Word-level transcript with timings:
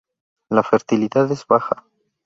La 0.49 0.63
fertilidad 0.63 1.31
es 1.31 1.45
baja. 1.45 1.85